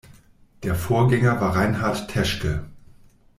[0.63, 2.65] Der Vorgänger war Reinhard Teschke.